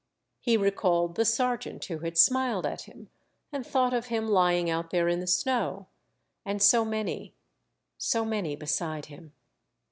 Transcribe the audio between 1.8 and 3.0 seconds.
who had smiled at